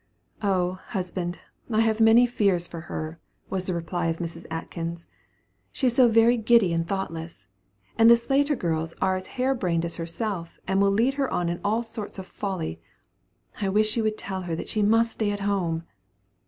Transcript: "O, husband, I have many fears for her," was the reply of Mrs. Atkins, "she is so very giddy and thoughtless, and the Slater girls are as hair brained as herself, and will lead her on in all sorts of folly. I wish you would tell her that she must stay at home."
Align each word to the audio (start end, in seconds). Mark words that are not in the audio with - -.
"O, 0.41 0.79
husband, 0.87 1.37
I 1.69 1.81
have 1.81 2.01
many 2.01 2.25
fears 2.25 2.65
for 2.65 2.81
her," 2.89 3.19
was 3.51 3.67
the 3.67 3.75
reply 3.75 4.07
of 4.07 4.17
Mrs. 4.17 4.47
Atkins, 4.49 5.05
"she 5.71 5.85
is 5.85 5.95
so 5.95 6.07
very 6.07 6.37
giddy 6.37 6.73
and 6.73 6.87
thoughtless, 6.87 7.45
and 7.99 8.09
the 8.09 8.15
Slater 8.15 8.55
girls 8.55 8.95
are 8.99 9.15
as 9.15 9.27
hair 9.37 9.53
brained 9.53 9.85
as 9.85 9.97
herself, 9.97 10.57
and 10.67 10.81
will 10.81 10.89
lead 10.89 11.13
her 11.21 11.31
on 11.31 11.49
in 11.49 11.61
all 11.63 11.83
sorts 11.83 12.17
of 12.17 12.25
folly. 12.25 12.79
I 13.61 13.69
wish 13.69 13.95
you 13.95 14.01
would 14.01 14.17
tell 14.17 14.41
her 14.41 14.55
that 14.55 14.69
she 14.69 14.81
must 14.81 15.11
stay 15.11 15.29
at 15.29 15.41
home." 15.41 15.83